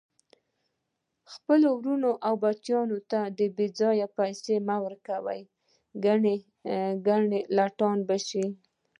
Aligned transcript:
خپلو 1.33 1.67
ورونو 1.79 2.11
او 2.27 2.33
بچیانو 2.43 2.97
ته 3.11 3.19
بیځایه 3.57 4.07
پیسي 4.17 4.55
مه 4.67 4.77
ورکوئ، 4.85 5.41
کنه 7.05 7.39
لټان 7.57 7.97
به 8.07 8.17
شي 8.27 8.45